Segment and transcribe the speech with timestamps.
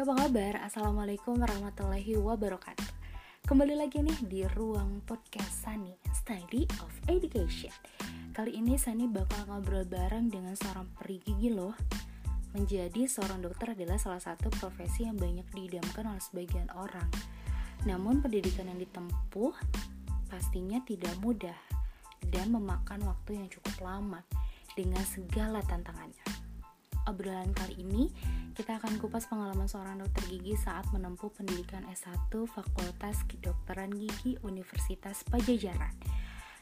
[0.00, 0.64] Apa kabar?
[0.64, 2.88] Assalamualaikum warahmatullahi wabarakatuh.
[3.44, 7.68] Kembali lagi nih di ruang podcast Sani Study of Education.
[8.32, 11.76] Kali ini Sani bakal ngobrol bareng dengan seorang peri gigi loh.
[12.56, 17.12] Menjadi seorang dokter adalah salah satu profesi yang banyak diidamkan oleh sebagian orang.
[17.84, 19.52] Namun pendidikan yang ditempuh
[20.32, 21.60] pastinya tidak mudah
[22.24, 24.24] Dan memakan waktu yang cukup lama
[24.72, 26.19] dengan segala tantangannya
[27.10, 28.06] obrolan kali ini
[28.54, 35.26] kita akan kupas pengalaman seorang dokter gigi saat menempuh pendidikan S1 Fakultas Kedokteran Gigi Universitas
[35.26, 35.94] Pajajaran.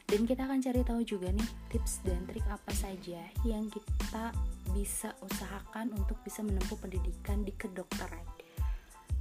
[0.09, 4.33] Dan kita akan cari tahu juga nih tips dan trik apa saja yang kita
[4.73, 8.25] bisa usahakan untuk bisa menempuh pendidikan di kedokteran.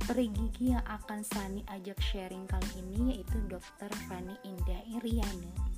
[0.09, 3.93] Peri gigi yang akan Sani ajak sharing kali ini yaitu Dr.
[4.09, 5.78] Fani Indah Iriana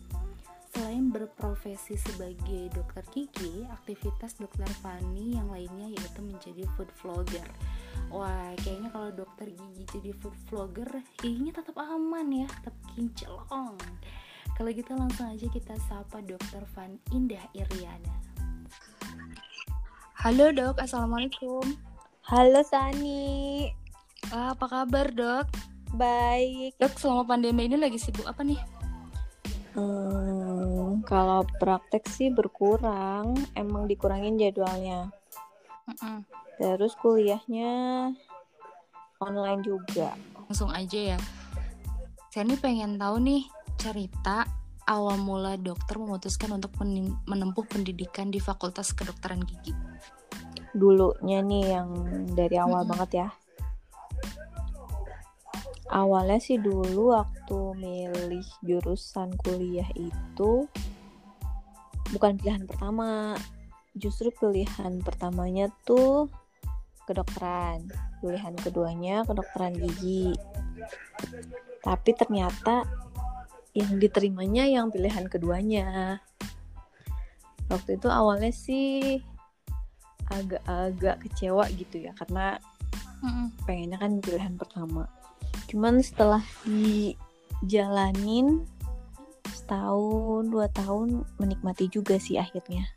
[0.71, 7.49] Selain berprofesi sebagai dokter gigi, aktivitas dokter Fani yang lainnya yaitu menjadi food vlogger.
[8.07, 10.87] Wah, kayaknya kalau dokter gigi jadi food vlogger,
[11.19, 13.75] giginya tetap aman ya, tetap kinclong.
[14.55, 18.15] Kalau gitu langsung aja kita sapa dokter Van Indah Iriana.
[20.23, 21.67] Halo dok, assalamualaikum.
[22.31, 23.67] Halo Sani.
[24.31, 25.51] Ah, apa kabar dok?
[25.99, 26.79] Baik.
[26.79, 28.61] Dok, selama pandemi ini lagi sibuk apa nih?
[29.71, 35.15] Hmm, kalau praktek sih berkurang, emang dikurangin jadwalnya.
[35.87, 36.27] Mm-mm.
[36.59, 38.11] Terus kuliahnya
[39.23, 40.19] online juga.
[40.51, 41.19] Langsung aja ya.
[42.35, 43.43] Saya nih pengen tahu nih
[43.79, 44.47] cerita
[44.91, 46.75] awal mula dokter memutuskan untuk
[47.27, 49.75] menempuh pendidikan di Fakultas Kedokteran Gigi.
[50.75, 51.89] Dulunya nih yang
[52.35, 52.91] dari awal Mm-mm.
[52.91, 53.29] banget ya.
[55.91, 60.71] Awalnya sih dulu waktu milih jurusan kuliah itu
[62.15, 63.35] bukan pilihan pertama.
[63.99, 66.31] Justru pilihan pertamanya tuh
[67.11, 67.91] kedokteran.
[68.23, 70.31] Pilihan keduanya kedokteran gigi.
[71.83, 72.87] Tapi ternyata
[73.75, 76.23] yang diterimanya yang pilihan keduanya.
[77.67, 79.19] Waktu itu awalnya sih
[80.31, 82.63] agak-agak kecewa gitu ya karena
[83.67, 85.11] pengennya kan pilihan pertama
[85.71, 88.67] cuman setelah dijalanin
[89.55, 92.91] setahun dua tahun menikmati juga sih akhirnya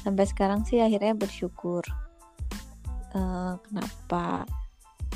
[0.00, 1.84] sampai sekarang sih akhirnya bersyukur
[3.14, 4.42] Eh, kenapa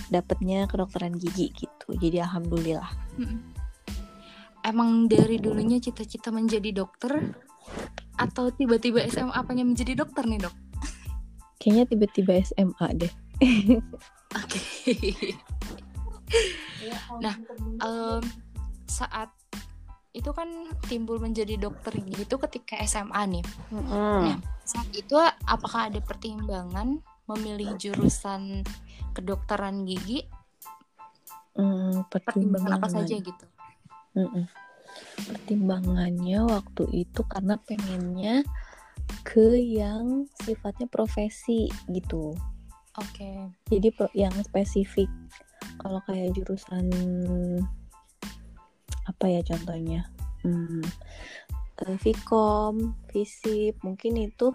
[0.06, 2.86] dapetnya kedokteran gigi gitu jadi alhamdulillah
[3.18, 3.42] Mm-mm.
[4.62, 7.18] Emang dari dulunya cita-cita menjadi dokter
[8.14, 10.54] atau tiba-tiba SMA apanya menjadi dokter nih dok?
[11.58, 13.12] kayaknya tiba-tiba SMA deh
[14.38, 14.62] Oke.
[17.18, 17.34] Nah,
[17.78, 18.22] Em,
[18.84, 19.30] saat
[20.12, 20.48] itu kan
[20.88, 23.44] timbul menjadi dokter gitu ketika SMA nih.
[23.70, 24.40] Mm-mm.
[24.66, 25.14] Saat itu
[25.46, 28.64] apakah ada pertimbangan memilih jurusan
[29.12, 30.24] kedokteran gigi?
[31.54, 33.44] Hmm, Pertimbangan apa saja gitu?
[34.16, 34.44] Mm-mm.
[35.28, 38.42] Pertimbangannya waktu itu karena pengennya
[39.22, 42.34] ke yang sifatnya profesi gitu.
[42.98, 43.54] Oke.
[43.70, 45.06] Jadi pro- yang spesifik.
[45.78, 46.90] Kalau kayak jurusan
[49.08, 50.06] apa ya contohnya?
[50.44, 50.84] Hmm,
[51.86, 54.54] eh, Vkom, Visip, mungkin itu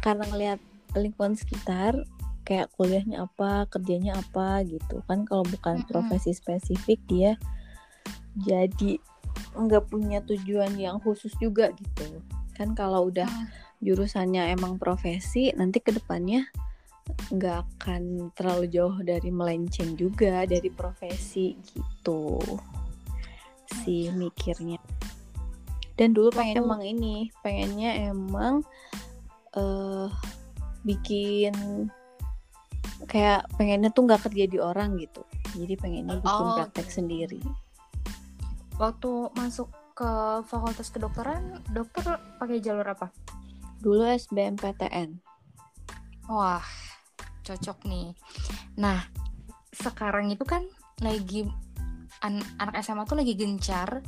[0.00, 0.60] karena ngelihat
[0.94, 1.98] lingkungan sekitar
[2.46, 5.02] kayak kuliahnya apa, kerjanya apa gitu.
[5.10, 7.34] Kan kalau bukan profesi spesifik dia
[8.38, 9.00] jadi
[9.56, 12.22] nggak punya tujuan yang khusus juga gitu.
[12.54, 13.48] Kan kalau udah Ah.
[13.82, 16.46] jurusannya emang profesi, nanti ke depannya
[17.30, 22.38] nggak akan terlalu jauh dari melenceng juga dari profesi gitu.
[23.82, 24.78] Sih mikirnya.
[25.96, 28.62] Dan dulu pengen emang ini pengennya emang
[29.56, 30.10] eh
[30.84, 31.54] bikin
[33.10, 35.24] kayak pengennya tuh nggak kerja di orang gitu.
[35.56, 37.40] Jadi pengennya bikin Oh, praktek sendiri.
[38.76, 43.08] Waktu masuk ke fakultas kedokteran, dokter pakai jalur apa?
[43.80, 45.20] dulu SBMPTN
[46.26, 46.64] Wah,
[47.46, 48.10] cocok nih.
[48.82, 49.06] Nah,
[49.70, 50.66] sekarang itu kan
[50.98, 51.46] lagi
[52.24, 54.02] an- anak SMA tuh lagi gencar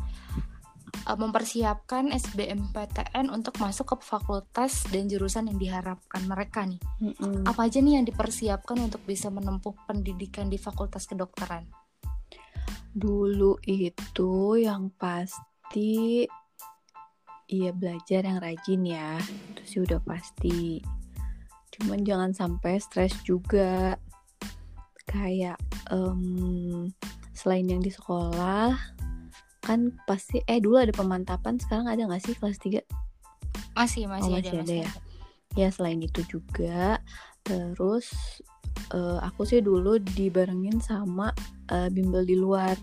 [1.06, 6.81] uh, mempersiapkan SBMPTN untuk masuk ke fakultas dan jurusan yang diharapkan mereka nih.
[7.00, 7.44] Mm-mm.
[7.49, 11.69] Apa aja nih yang dipersiapkan untuk bisa menempuh pendidikan di fakultas kedokteran?
[12.93, 16.25] Dulu itu yang pasti
[17.49, 19.17] iya belajar yang rajin ya.
[19.55, 20.82] Itu sih udah pasti.
[21.78, 23.96] Cuman jangan sampai stres juga.
[25.08, 25.56] Kayak
[25.88, 26.92] em,
[27.32, 28.75] selain yang di sekolah
[29.62, 32.80] kan pasti eh dulu ada pemantapan sekarang ada nggak sih kelas 3
[33.76, 34.90] Masih, masih, Oh, ada, masih ada masih ya.
[35.54, 36.98] ya selain itu juga
[37.44, 38.10] terus
[38.90, 41.30] uh, aku sih dulu dibarengin sama
[41.70, 42.75] uh, bimbel di luar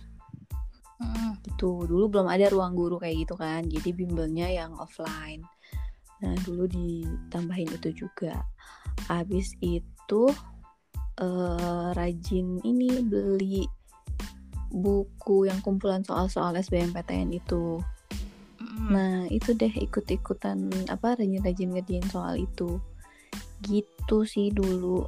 [1.01, 1.35] Mm-mm.
[1.43, 5.43] itu dulu belum ada ruang guru kayak gitu kan jadi bimbelnya yang offline
[6.25, 8.41] nah dulu ditambahin itu juga.
[9.05, 10.33] Habis itu
[11.21, 13.69] uh, rajin ini beli
[14.73, 17.79] buku yang kumpulan soal-soal SBMPTN itu.
[18.91, 22.81] Nah itu deh ikut-ikutan apa rajin-rajin ngerjain soal itu.
[23.63, 25.07] Gitu sih dulu.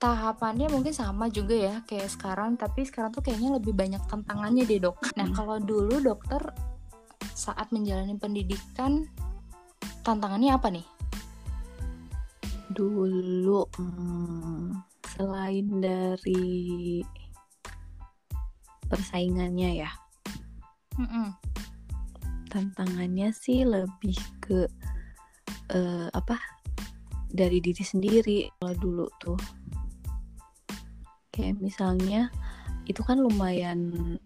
[0.00, 2.60] Tahapannya mungkin sama juga ya kayak sekarang.
[2.60, 5.00] Tapi sekarang tuh kayaknya lebih banyak tantangannya deh dok.
[5.16, 6.40] Nah kalau dulu dokter
[7.32, 9.08] saat menjalani pendidikan
[10.00, 10.86] tantangannya apa nih?
[12.70, 14.80] Dulu hmm,
[15.16, 17.02] selain dari
[18.90, 19.90] persaingannya ya.
[20.98, 21.32] Mm-mm.
[22.50, 24.66] tantangannya sih lebih ke
[25.70, 26.36] eh, apa?
[27.30, 29.38] Dari diri sendiri kalau dulu tuh.
[31.30, 32.26] Kayak misalnya
[32.90, 34.18] itu kan lumayan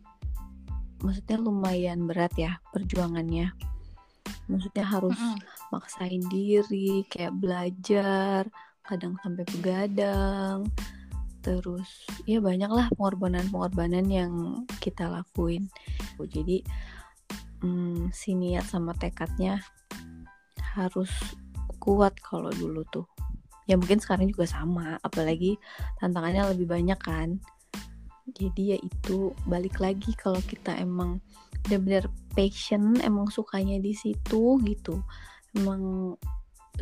[1.04, 3.52] maksudnya lumayan berat ya perjuangannya.
[4.48, 5.36] Maksudnya harus Mm-mm.
[5.72, 8.48] Maksain diri kayak belajar
[8.84, 10.68] kadang sampai begadang.
[11.44, 11.88] Terus
[12.24, 14.32] ya banyak lah pengorbanan-pengorbanan yang
[14.80, 15.68] kita lakuin.
[16.20, 16.64] Jadi
[17.60, 19.60] hmm, si niat sama tekadnya
[20.76, 21.12] harus
[21.80, 23.06] kuat kalau dulu tuh.
[23.64, 25.56] Ya mungkin sekarang juga sama apalagi
[26.00, 27.40] tantangannya lebih banyak kan.
[28.24, 31.20] Jadi ya itu balik lagi kalau kita emang
[31.64, 35.00] benar-benar passion emang sukanya di situ gitu
[35.54, 36.14] emang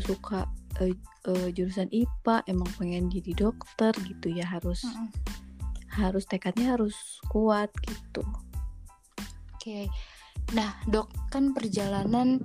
[0.01, 0.49] suka
[0.81, 0.97] eh,
[1.29, 5.09] eh, jurusan IPA emang pengen jadi dokter gitu ya harus Mm-mm.
[5.93, 8.25] harus tekadnya harus kuat gitu
[9.63, 9.87] Oke,
[10.59, 12.43] nah dok kan perjalanan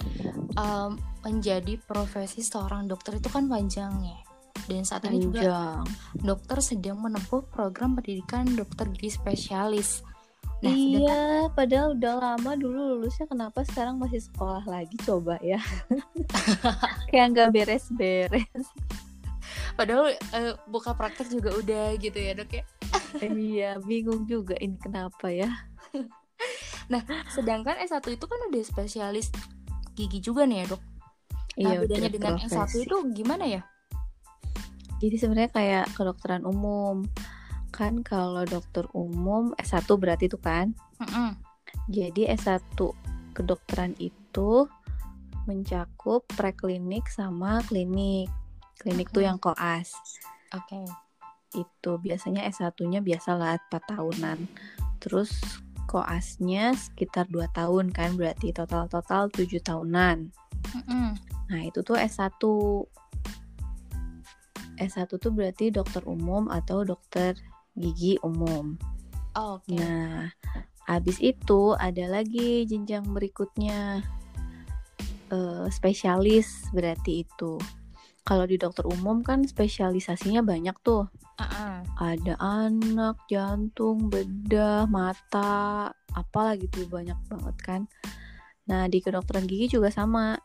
[0.53, 4.21] um, menjadi profesi seorang dokter itu kan panjang ya.
[4.69, 10.05] Dan saat ini juga panjang dokter sedang menempuh program pendidikan dokter gigi spesialis.
[10.57, 11.21] Nah, sedangkan- iya
[11.53, 15.61] padahal udah lama dulu lulusnya kenapa sekarang masih sekolah lagi coba ya
[17.13, 18.65] kayak nggak beres-beres
[19.77, 22.63] padahal eh, buka praktek juga udah gitu ya dok ya.
[23.21, 25.53] iya bingung juga ini kenapa ya
[27.35, 29.27] Sedangkan S1 itu kan udah spesialis
[29.97, 30.81] gigi juga nih ya dok.
[31.57, 32.85] Nah iya bedanya dengan S1 profesi.
[32.85, 33.61] itu gimana ya?
[34.97, 37.05] Jadi sebenarnya kayak kedokteran umum.
[37.77, 40.73] Kan kalau dokter umum S1 berarti itu kan.
[40.97, 41.37] Mm-mm.
[41.93, 42.73] Jadi S1
[43.37, 44.65] kedokteran itu
[45.45, 48.33] mencakup preklinik sama klinik.
[48.81, 49.27] Klinik tuh Mhm.
[49.29, 49.93] yang koas.
[50.57, 50.89] Oke.
[51.53, 54.49] Itu biasanya S1-nya biasalah 4 tahunan.
[54.97, 55.37] Terus
[55.87, 60.33] koasnya sekitar 2 tahun kan berarti total-total 7 tahunan.
[60.75, 61.07] Mm-mm.
[61.47, 62.41] Nah, itu tuh S1.
[64.77, 67.37] S1 tuh berarti dokter umum atau dokter
[67.77, 68.75] gigi umum.
[69.37, 69.77] Oh, Oke.
[69.77, 70.33] Nah,
[70.89, 74.01] habis itu ada lagi jenjang berikutnya.
[75.29, 77.61] Eh, spesialis berarti itu.
[78.27, 81.07] Kalau di dokter umum kan spesialisasinya banyak tuh.
[81.39, 81.85] Ah-ah.
[82.01, 87.81] Ada anak, jantung, bedah, mata, apalah gitu banyak banget kan.
[88.67, 90.35] Nah, di kedokteran gigi juga sama.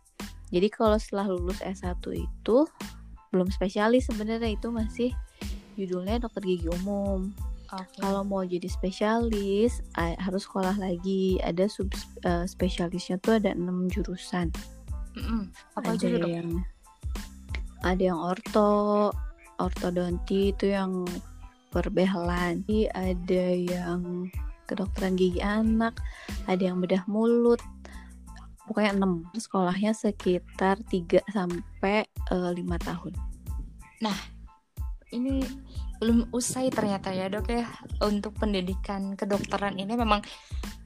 [0.53, 2.69] Jadi kalau setelah lulus S1 itu
[3.33, 5.11] belum spesialis sebenarnya itu masih
[5.77, 7.33] judulnya dokter gigi umum.
[7.73, 8.05] Oke.
[8.05, 11.41] Kalau mau jadi spesialis harus sekolah lagi.
[11.41, 11.89] Ada sub
[12.25, 14.53] eh, spesialisnya tuh ada enam jurusan.
[15.17, 15.49] Mm-mm.
[15.77, 16.29] Apa ada aja tuh, dok?
[16.29, 16.51] yang
[17.83, 18.71] ada yang orto,
[19.57, 21.09] ortodonti itu yang
[21.73, 22.61] perbehelan.
[22.69, 24.29] Jadi Ada yang
[24.69, 25.97] kedokteran gigi anak,
[26.45, 27.61] ada yang bedah mulut.
[28.69, 29.37] Pokoknya 6.
[29.37, 33.13] Sekolahnya sekitar 3 sampai eh, 5 tahun.
[35.13, 35.45] Ini
[36.03, 37.69] belum usai ternyata ya dok ya.
[38.03, 40.25] Untuk pendidikan kedokteran ini memang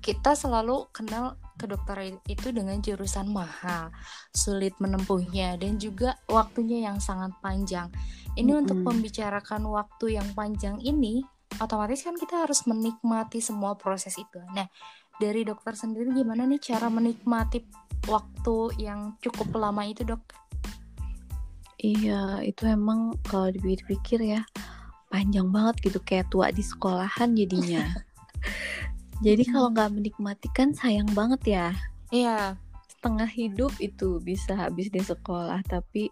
[0.04, 3.90] kita selalu kenal kedokteran itu dengan jurusan mahal
[4.30, 7.88] sulit menempuhnya dan juga waktunya yang sangat panjang.
[8.36, 8.92] Ini untuk Mm-mm.
[8.92, 11.24] membicarakan waktu yang panjang ini
[11.56, 14.38] otomatis kan kita harus menikmati semua proses itu.
[14.52, 14.68] Nah
[15.16, 17.64] dari dokter sendiri gimana nih cara menikmati
[18.04, 20.20] waktu yang cukup lama itu dok
[21.86, 24.42] Iya, itu emang kalau dipikir-pikir ya
[25.06, 27.86] panjang banget gitu kayak tua di sekolahan jadinya.
[29.26, 31.66] Jadi kalau nggak menikmati kan sayang banget ya.
[32.10, 32.58] iya
[32.90, 36.10] Setengah hidup itu bisa habis di sekolah tapi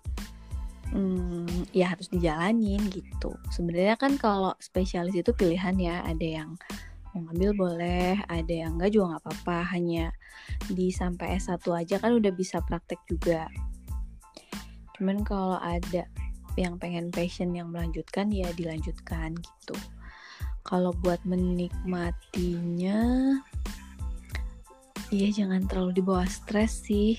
[0.94, 3.34] hmm, ya harus dijalanin gitu.
[3.50, 6.54] Sebenarnya kan kalau spesialis itu pilihan ya, ada yang
[7.10, 9.58] mau ngambil boleh, ada yang enggak juga nggak apa-apa.
[9.74, 10.14] Hanya
[10.70, 13.50] di sampai S1 aja kan udah bisa praktek juga.
[14.94, 16.06] Cuman kalau ada
[16.54, 19.76] yang pengen passion yang melanjutkan ya dilanjutkan gitu.
[20.64, 23.00] Kalau buat menikmatinya
[25.12, 27.18] iya jangan terlalu dibawa stres sih.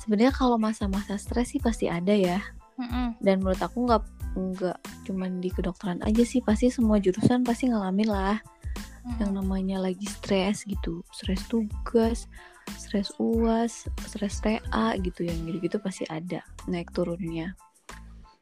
[0.00, 2.40] Sebenarnya kalau masa-masa stres sih pasti ada ya.
[2.80, 3.12] Mm-mm.
[3.20, 4.00] dan menurut aku nggak
[4.40, 6.40] nggak cuman di kedokteran aja sih.
[6.40, 8.40] Pasti semua jurusan pasti ngalamin lah.
[9.20, 11.04] Yang namanya lagi stres gitu.
[11.12, 12.24] Stres tugas
[12.78, 17.54] stres uas stres TA gitu yang gitu-gitu pasti ada naik turunnya.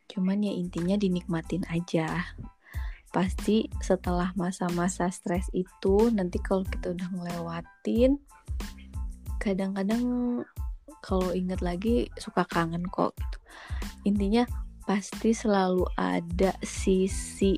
[0.08, 2.24] Cuman ya intinya dinikmatin aja.
[3.08, 8.20] Pasti setelah masa-masa stres itu nanti kalau kita udah ngelewatin
[9.40, 10.04] kadang-kadang
[11.00, 13.38] kalau inget lagi suka kangen kok gitu.
[14.08, 14.44] Intinya
[14.84, 17.56] pasti selalu ada sisi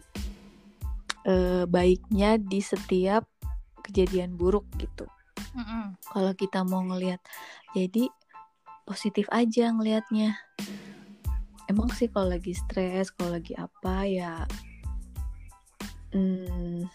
[1.27, 3.27] eh, baiknya di setiap
[3.87, 5.07] kejadian buruk gitu
[5.57, 5.99] Mm-mm.
[6.15, 7.19] kalau kita mau ngelihat
[7.75, 8.07] jadi
[8.87, 10.35] positif aja ngelihatnya
[11.71, 14.35] emang sih kalau lagi stres kalau lagi apa ya
[16.11, 16.91] hmm,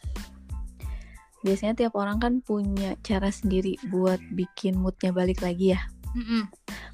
[1.43, 5.81] biasanya tiap orang kan punya cara sendiri buat bikin moodnya balik lagi ya
[6.15, 6.47] Mm-mm.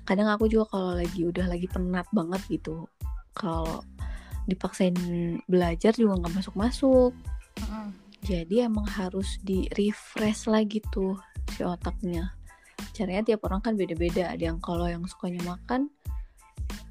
[0.05, 2.85] kadang aku juga kalau lagi udah lagi penat banget gitu
[3.33, 3.81] kalau
[4.45, 4.93] dipaksain
[5.45, 7.11] belajar juga nggak masuk masuk
[7.65, 7.89] Mm-mm.
[8.21, 11.17] jadi emang harus di refresh lagi tuh
[11.53, 12.33] si otaknya.
[12.95, 14.31] Caranya tiap orang kan beda-beda.
[14.31, 15.91] Ada yang kalau yang sukanya makan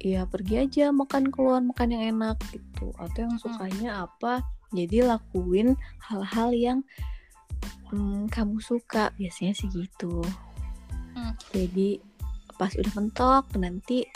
[0.01, 2.93] ya pergi aja makan keluar makan yang enak gitu.
[2.97, 3.43] Atau yang Mm-mm.
[3.43, 4.41] sukanya apa
[4.71, 6.79] jadi lakuin hal-hal yang
[7.91, 9.11] hmm, kamu suka.
[9.17, 10.23] Biasanya sih gitu.
[11.11, 11.35] Mm.
[11.51, 11.99] jadi
[12.55, 14.07] pas udah mentok nanti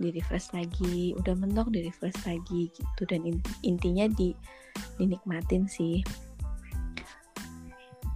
[0.00, 1.14] di refresh lagi.
[1.14, 3.02] Udah mentok di refresh lagi gitu.
[3.06, 4.34] Dan in- intinya di
[4.98, 6.00] dinikmatin sih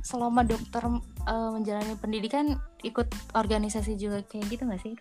[0.04, 0.84] selama dokter
[1.24, 4.94] eh, menjalani pendidikan ikut organisasi juga kayak gitu nggak sih?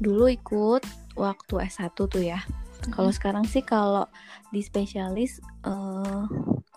[0.00, 0.82] Dulu ikut
[1.20, 2.40] waktu S1 tuh ya.
[2.92, 4.08] Kalau sekarang sih kalau
[4.48, 5.38] di spesialis
[5.68, 6.22] eh,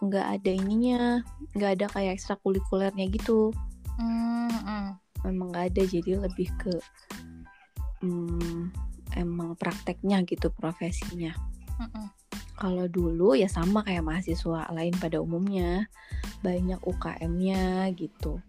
[0.04, 1.24] nggak ada ininya
[1.56, 3.56] nggak ada kayak ekstrakurikulernya gitu.
[3.98, 4.94] Mm-mm.
[5.26, 6.70] memang nggak ada jadi lebih ke
[8.06, 8.70] hmm,
[9.18, 11.34] emang prakteknya gitu profesinya.
[11.82, 12.06] Mm-mm.
[12.58, 15.90] kalau dulu ya sama kayak mahasiswa lain pada umumnya
[16.42, 18.42] banyak UKM-nya gitu.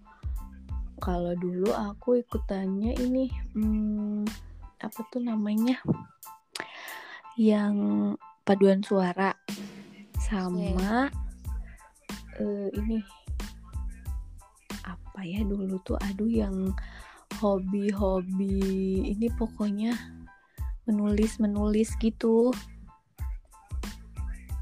[0.98, 4.26] Kalau dulu aku ikutannya ini hmm,
[4.82, 5.78] apa tuh namanya?
[7.38, 7.74] Yang
[8.42, 9.30] paduan suara
[10.18, 11.06] sama
[12.42, 12.98] eh, ini
[14.82, 16.74] apa ya dulu tuh aduh yang
[17.38, 19.94] hobi-hobi ini pokoknya
[20.90, 22.50] menulis menulis gitu.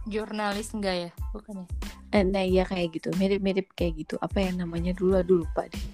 [0.07, 1.11] Jurnalis enggak ya?
[1.33, 1.86] Bukan ya
[2.17, 3.13] eh, nah ya kayak gitu.
[3.21, 4.17] Mirip-mirip kayak gitu.
[4.25, 4.97] Apa ya namanya?
[4.97, 5.85] Dulu aduh lupa deh.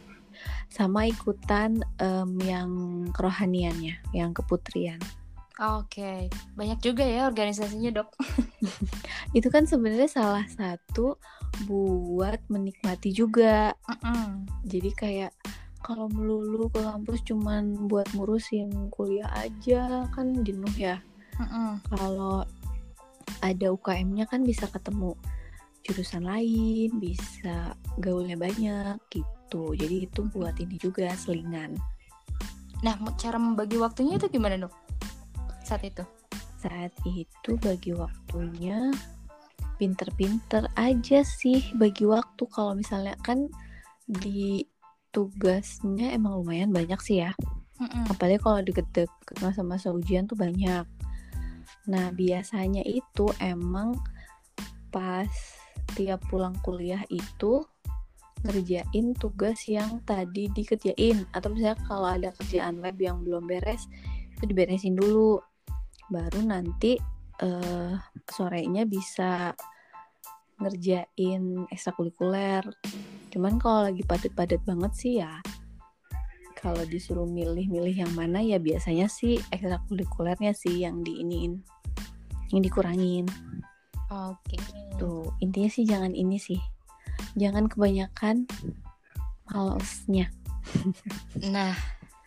[0.70, 2.70] Sama ikutan em, yang
[3.10, 5.02] kerohaniannya yang keputrian.
[5.60, 6.32] Oke.
[6.56, 8.14] Banyak juga ya organisasinya dok.
[9.36, 11.20] Itu kan sebenarnya salah satu
[11.68, 13.76] buat menikmati juga.
[13.84, 14.48] Mm-mm.
[14.64, 15.32] jadi kayak
[15.82, 21.02] kalau melulu ke kampus cuman buat ngurusin kuliah aja kan jenuh ya.
[21.90, 22.46] Kalau
[23.42, 25.18] ada UKM-nya kan bisa ketemu
[25.82, 29.74] jurusan lain bisa gaulnya banyak gitu.
[29.74, 31.76] Jadi itu buat ini juga selingan.
[32.82, 34.74] Nah cara membagi waktunya itu gimana dok
[35.62, 36.04] saat itu?
[36.58, 38.90] Saat itu bagi waktunya
[39.80, 42.44] pinter-pinter aja sih bagi waktu.
[42.50, 43.50] Kalau misalnya kan
[44.06, 44.62] di
[45.14, 47.32] tugasnya emang lumayan banyak sih ya.
[47.82, 48.14] Mm-mm.
[48.14, 50.86] apalagi kalau deket-deket masa-masa ujian tuh banyak.
[51.90, 53.98] Nah biasanya itu emang
[54.94, 55.26] pas
[55.94, 57.64] tiap pulang kuliah itu
[58.42, 61.24] ngerjain tugas yang tadi dikerjain.
[61.30, 63.86] Atau misalnya kalau ada kerjaan lab yang belum beres
[64.38, 65.38] itu diberesin dulu.
[66.10, 66.98] Baru nanti
[67.40, 67.94] eh,
[68.28, 69.54] sorenya bisa
[70.58, 72.66] ngerjain ekstrakurikuler.
[73.30, 75.40] Cuman kalau lagi padat-padat banget sih ya
[76.62, 81.58] kalau disuruh milih-milih yang mana ya biasanya sih ekstrakurikulernya sih yang diiniin
[82.54, 83.26] yang dikurangin
[84.12, 84.56] oke.
[85.00, 86.60] Tuh intinya sih jangan ini sih.
[87.34, 88.44] Jangan kebanyakan
[89.48, 90.28] malesnya.
[91.42, 91.74] Nah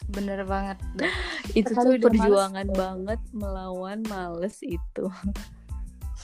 [0.06, 0.78] bener banget
[1.58, 2.20] itu Sekali tuh udah males.
[2.22, 5.06] perjuangan banget melawan males itu.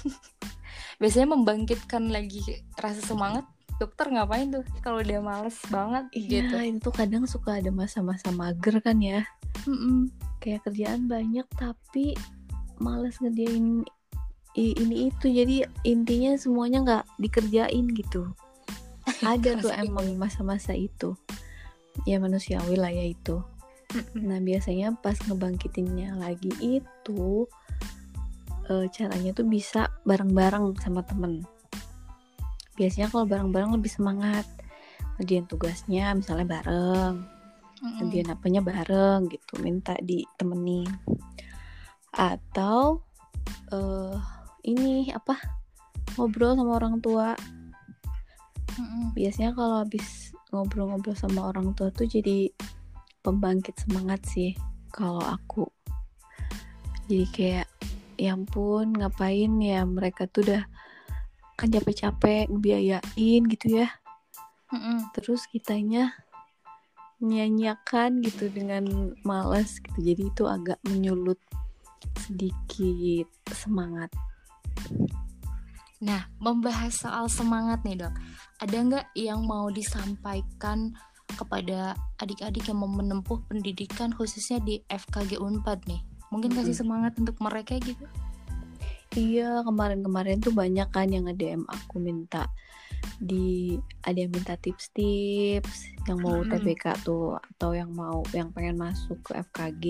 [1.01, 2.41] Biasanya membangkitkan lagi
[2.77, 3.45] rasa semangat.
[3.81, 6.53] Dokter ngapain tuh kalau dia males banget gitu?
[6.53, 9.25] iya itu tuh kadang suka ada masa-masa mager kan ya.
[9.65, 10.09] Mm-mm.
[10.37, 12.13] kayak kerjaan banyak tapi
[12.77, 14.00] males ngerjain i-
[14.55, 15.31] ini itu.
[15.31, 18.31] Jadi intinya semuanya nggak dikerjain gitu.
[19.25, 21.15] Ada tuh emang masa-masa itu.
[22.07, 23.43] Ya manusiawi lah ya itu.
[24.15, 27.47] Nah biasanya pas ngebangkitinnya lagi itu
[28.71, 31.43] uh, caranya tuh bisa bareng-bareng sama temen.
[32.79, 34.47] Biasanya kalau bareng-bareng lebih semangat.
[35.19, 37.27] Ngerjain tugasnya misalnya bareng.
[37.81, 40.87] Ngerjain apanya bareng gitu minta ditemenin
[42.11, 42.99] atau
[43.71, 45.37] uh, ini apa
[46.15, 47.35] ngobrol sama orang tua.
[49.13, 52.51] Biasanya kalau habis ngobrol-ngobrol sama orang tua tuh jadi
[53.23, 54.55] pembangkit semangat sih
[54.91, 55.67] kalau aku.
[57.07, 57.67] Jadi kayak
[58.15, 60.63] ya ampun ngapain ya mereka tuh udah
[61.57, 63.89] kan capek-capek ngebiayain gitu ya.
[64.71, 65.11] Mm-hmm.
[65.11, 66.15] terus kitanya
[67.19, 69.99] nyanyiakan gitu dengan malas gitu.
[69.99, 71.37] Jadi itu agak menyulut
[72.15, 74.07] sedikit semangat
[76.01, 78.13] nah membahas soal semangat nih dok.
[78.57, 80.97] Ada nggak yang mau disampaikan
[81.37, 86.01] kepada adik-adik yang mau menempuh pendidikan khususnya di FKG Unpad nih?
[86.33, 88.07] Mungkin kasih semangat untuk mereka gitu.
[89.11, 92.47] Iya, kemarin-kemarin tuh banyak kan yang nge-DM aku minta
[93.19, 93.75] di
[94.07, 99.35] ada yang minta tips-tips yang mau TBK tuh atau yang mau yang pengen masuk ke
[99.51, 99.85] FKG.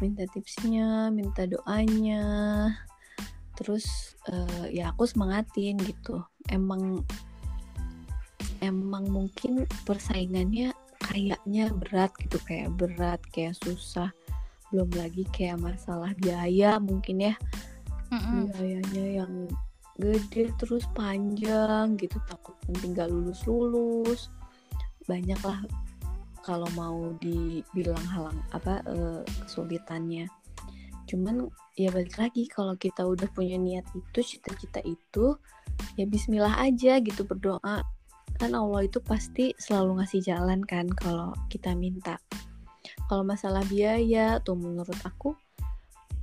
[0.00, 2.24] Minta tipsnya, minta doanya.
[3.58, 6.22] Terus uh, ya aku semangatin gitu.
[6.48, 7.04] Emang
[8.62, 10.70] emang mungkin persaingannya
[11.02, 14.14] kayaknya berat gitu kayak berat kayak susah
[14.70, 17.34] belum lagi kayak masalah biaya mungkin ya
[18.08, 18.42] mm-hmm.
[18.56, 19.34] biayanya yang
[20.00, 24.32] gede terus panjang gitu takut nanti nggak lulus lulus
[25.04, 25.60] banyak lah
[26.40, 30.30] kalau mau dibilang halang apa uh, kesulitannya
[31.12, 35.36] cuman ya balik lagi kalau kita udah punya niat itu cita-cita itu
[36.00, 37.84] ya Bismillah aja gitu berdoa.
[38.40, 42.16] Kan Allah itu pasti selalu ngasih jalan kan kalau kita minta.
[43.12, 45.36] Kalau masalah biaya tuh menurut aku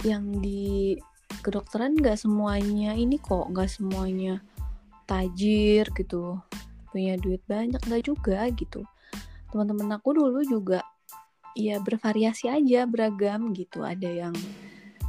[0.02, 0.98] yang di
[1.46, 4.42] kedokteran nggak semuanya ini kok nggak semuanya
[5.06, 6.42] tajir gitu.
[6.90, 8.82] Punya duit banyak nggak juga gitu.
[9.54, 10.82] Teman-teman aku dulu juga
[11.54, 13.86] ya bervariasi aja beragam gitu.
[13.86, 14.36] Ada yang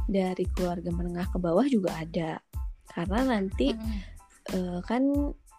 [0.07, 2.41] dari keluarga menengah ke bawah juga ada.
[2.91, 3.99] Karena nanti hmm.
[4.55, 5.03] uh, kan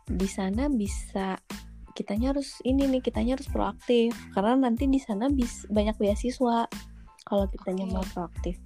[0.08, 1.38] di sana bisa
[1.92, 4.14] kitanya harus ini nih kitanya harus proaktif.
[4.32, 6.66] Karena nanti di sana bis banyak beasiswa.
[7.22, 7.94] Kalau kitanya okay.
[7.94, 8.56] mau proaktif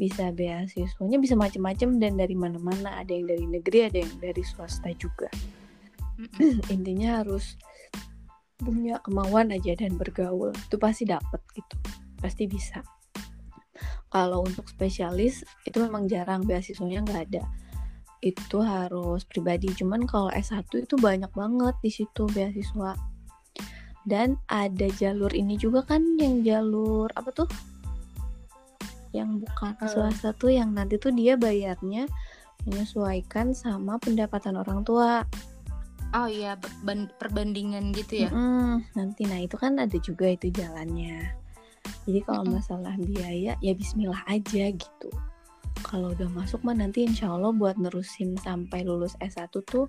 [0.00, 3.04] bisa beasiswanya bisa macam-macam dan dari mana-mana.
[3.04, 5.28] Ada yang dari negeri ada yang dari swasta juga.
[6.74, 7.60] Intinya harus
[8.60, 10.52] punya kemauan aja dan bergaul.
[10.56, 11.76] Itu pasti dapat gitu.
[12.20, 12.80] Pasti bisa
[14.10, 17.42] kalau untuk spesialis itu memang jarang beasiswanya nggak ada.
[18.20, 22.98] Itu harus pribadi cuman kalau S1 itu banyak banget di situ beasiswa.
[24.04, 27.48] Dan ada jalur ini juga kan yang jalur apa tuh?
[29.14, 29.88] Yang bukan uh.
[29.88, 32.10] swasta tuh yang nanti tuh dia bayarnya
[32.66, 35.24] menyesuaikan sama pendapatan orang tua.
[36.10, 36.58] Oh iya
[37.22, 38.30] perbandingan gitu ya?
[38.34, 38.72] Mm -hmm.
[38.98, 39.22] nanti.
[39.30, 41.40] Nah itu kan ada juga itu jalannya
[42.08, 45.10] jadi kalau masalah biaya ya Bismillah aja gitu.
[45.84, 49.88] Kalau udah masuk mah nanti insya Allah buat nerusin sampai lulus S1 tuh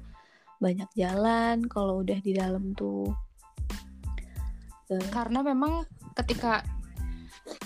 [0.60, 1.67] banyak jalan.
[1.67, 3.12] Kalau udah di dalam tuh
[4.91, 5.88] karena memang
[6.19, 6.67] ketika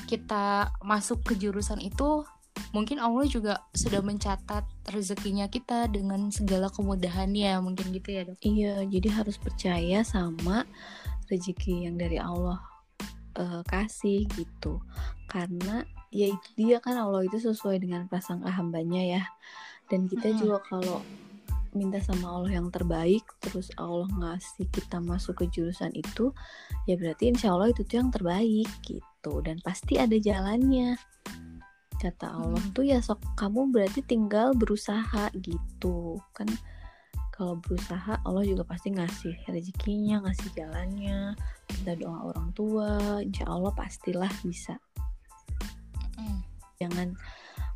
[0.05, 2.21] kita masuk ke jurusan itu
[2.69, 4.61] mungkin Allah juga sudah mencatat
[4.93, 8.37] rezekinya kita dengan segala kemudahannya mungkin gitu ya dok.
[8.45, 10.69] Iya jadi harus percaya sama
[11.25, 12.74] rezeki yang dari Allah
[13.39, 14.81] uh, kasih gitu.
[15.27, 19.23] Karena ya itu dia kan Allah itu sesuai dengan prasangka hambanya ya.
[19.91, 20.37] Dan kita hmm.
[20.41, 20.99] juga kalau
[21.75, 26.31] minta sama Allah yang terbaik terus Allah ngasih kita masuk ke jurusan itu
[26.87, 29.33] ya berarti insya Allah itu tuh yang terbaik gitu.
[29.43, 30.95] Dan pasti ada jalannya.
[31.95, 32.73] Kata Allah hmm.
[32.75, 36.19] tuh ya sok kamu berarti tinggal berusaha gitu.
[36.31, 36.47] Kan
[37.35, 41.35] kalau berusaha Allah juga pasti ngasih rezekinya ngasih jalannya
[41.67, 44.79] minta doa orang tua insya Allah pastilah bisa.
[46.79, 47.15] Jangan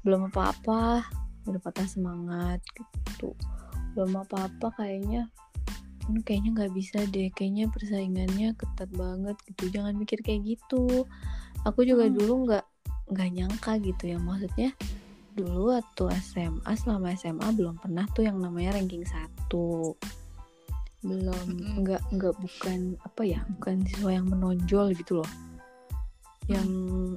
[0.08, 1.04] belum apa-apa
[1.44, 3.36] udah patah semangat gitu.
[3.96, 5.28] Belum apa-apa kayaknya
[6.08, 9.76] ini kayaknya nggak bisa deh kayaknya persaingannya ketat banget gitu.
[9.76, 11.04] Jangan mikir kayak gitu.
[11.68, 12.16] Aku juga hmm.
[12.16, 12.66] dulu nggak
[13.10, 14.72] nggak nyangka gitu ya maksudnya
[15.40, 19.96] dulu waktu SMA selama SMA belum pernah tuh yang namanya ranking satu.
[21.00, 21.48] Belum
[21.80, 22.12] nggak hmm.
[22.20, 25.32] nggak bukan apa ya bukan siswa yang menonjol gitu loh.
[26.52, 26.70] Yang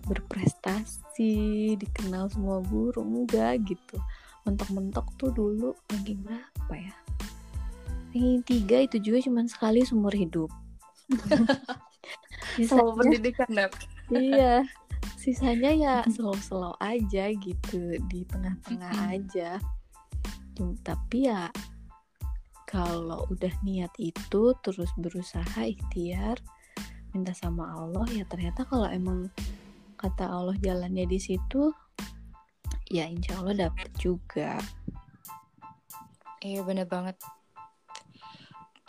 [0.07, 1.35] berprestasi
[1.75, 3.99] dikenal semua guru enggak gitu.
[4.47, 6.95] Mentok-mentok tuh dulu ranking berapa ya?
[8.15, 10.51] Ranking tiga itu juga cuma sekali seumur hidup.
[12.71, 13.73] Sama pendidikan dap
[14.21, 14.67] iya
[15.23, 19.63] sisanya ya slow-slow aja gitu di tengah-tengah aja.
[20.83, 21.47] Tapi ya
[22.67, 26.43] kalau udah niat itu terus berusaha ikhtiar
[27.15, 29.31] minta sama Allah ya ternyata kalau emang
[30.01, 31.71] kata Allah jalannya di situ
[32.91, 34.59] ya insya Allah dapet juga.
[36.43, 37.15] Iya bener banget.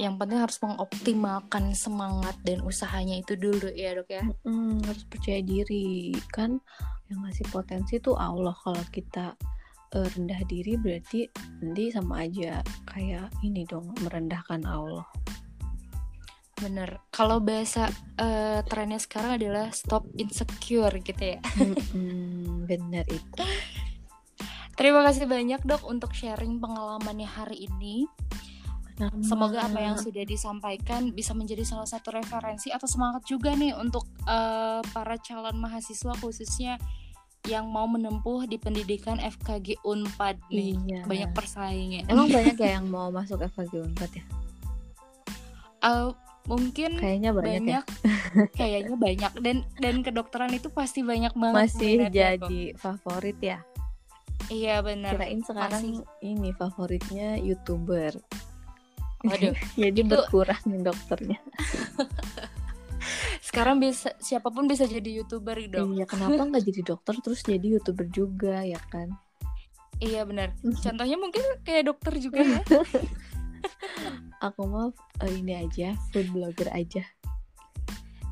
[0.02, 4.26] Yang penting harus mengoptimalkan semangat dan usahanya itu dulu ya dok ya.
[4.46, 6.58] Mm, harus percaya diri kan
[7.14, 9.38] yang ngasih potensi tuh Allah kalau kita
[9.94, 11.30] eh, rendah diri berarti
[11.62, 15.06] nanti sama aja kayak ini dong merendahkan Allah
[16.64, 17.02] Bener.
[17.12, 21.40] Kalau bahasa eh, trennya sekarang adalah stop insecure gitu ya.
[21.60, 23.44] Mm-mm, bener itu
[24.74, 28.10] Terima kasih banyak dok untuk sharing pengalamannya hari ini.
[29.26, 34.06] Semoga apa yang sudah disampaikan bisa menjadi salah satu referensi atau semangat juga nih untuk
[34.26, 36.78] eh, para calon mahasiswa khususnya
[37.44, 40.80] yang mau menempuh di pendidikan FKG Unpad nih.
[40.80, 41.02] Iya.
[41.04, 42.08] Banyak persaingan.
[42.08, 44.26] emang banyak ya yang mau masuk FKG Unpad ya
[45.84, 46.10] Eh,
[46.48, 47.86] mungkin kayaknya banyak, ya banyak,
[48.60, 52.48] kayaknya banyak dan dan kedokteran itu pasti banyak banget masih minatnya kok.
[52.48, 53.60] jadi favorit ya
[54.52, 55.16] Iya benar.
[55.16, 55.84] kirain sekarang
[56.20, 58.12] ini favoritnya youtuber
[59.24, 61.40] Waduh, jadi Itu- berkurang nih dokternya
[63.48, 65.94] sekarang bisa siapa pun bisa jadi youtuber dong.
[65.94, 69.12] iya kenapa nggak jadi dokter terus jadi youtuber juga ya kan
[70.04, 70.52] Iya benar.
[70.84, 72.60] Contohnya mungkin kayak dokter juga ya.
[74.44, 74.92] aku mau
[75.24, 77.08] eh, ini aja food blogger aja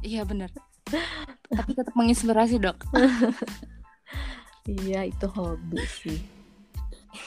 [0.03, 0.51] iya benar.
[1.47, 2.75] Tapi tetap menginspirasi dok.
[4.67, 6.19] iya itu hobi sih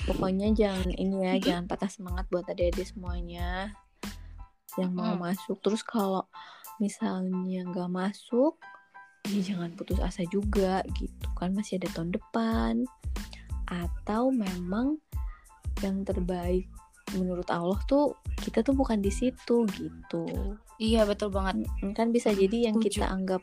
[0.09, 3.73] pokoknya jangan ini ya jangan patah semangat buat adik-adik semuanya
[4.75, 5.23] yang mau Mm.
[5.31, 6.27] masuk terus kalau
[6.83, 8.59] misalnya nggak masuk
[9.31, 12.73] ya jangan putus asa juga gitu kan masih ada tahun depan
[13.65, 15.01] atau memang
[15.81, 16.69] yang terbaik
[17.17, 20.27] menurut Allah tuh kita tuh bukan di situ gitu
[20.75, 21.71] Iya betul banget.
[21.95, 22.99] Kan bisa jadi yang Setuju.
[22.99, 23.43] kita anggap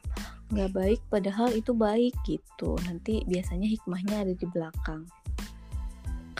[0.51, 5.07] nggak baik padahal itu baik gitu nanti biasanya hikmahnya ada di belakang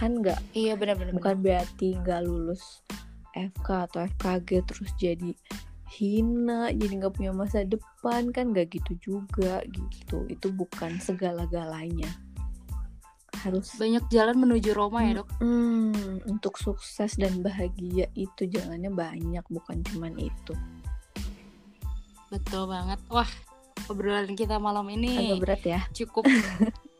[0.01, 1.13] kan nggak Iya benar-benar.
[1.13, 2.81] bukan berarti nggak lulus
[3.37, 5.31] FK atau FKG terus jadi
[5.93, 12.09] hina jadi nggak punya masa depan kan nggak gitu juga gitu itu bukan segala-galanya
[13.45, 15.29] harus Banyak jalan menuju Roma ya dok.
[15.41, 20.53] Mm, untuk sukses dan bahagia itu jalannya banyak bukan cuman itu
[22.31, 22.95] Betul banget.
[23.11, 23.27] Wah
[23.89, 26.23] obrolan kita malam ini agak berat ya cukup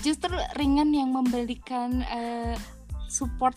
[0.00, 2.56] justru ringan yang memberikan eh,
[3.08, 3.56] support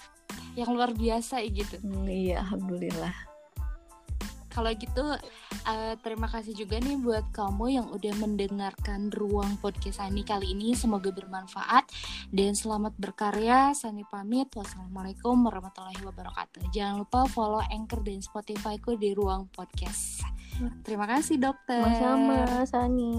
[0.56, 1.80] yang luar biasa gitu.
[1.80, 3.14] Hmm, iya alhamdulillah
[4.52, 5.16] Kalau gitu
[5.64, 10.76] eh, terima kasih juga nih buat kamu yang udah mendengarkan ruang podcast Sani kali ini.
[10.76, 11.88] Semoga bermanfaat
[12.36, 13.72] dan selamat berkarya.
[13.72, 14.52] Sani pamit.
[14.52, 16.68] Wassalamualaikum warahmatullahi wabarakatuh.
[16.76, 20.20] Jangan lupa follow Anchor dan Spotify ku di ruang podcast.
[20.84, 21.80] Terima kasih dokter.
[21.80, 23.16] sama-sama Sani